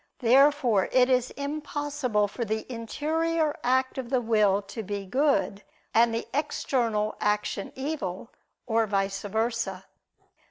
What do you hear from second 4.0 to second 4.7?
the will